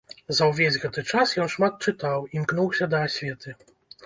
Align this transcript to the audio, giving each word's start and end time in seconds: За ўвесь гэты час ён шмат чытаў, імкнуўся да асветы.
За 0.37 0.45
ўвесь 0.51 0.79
гэты 0.85 1.03
час 1.11 1.33
ён 1.43 1.51
шмат 1.57 1.77
чытаў, 1.91 2.27
імкнуўся 2.41 2.89
да 2.97 3.05
асветы. 3.11 3.57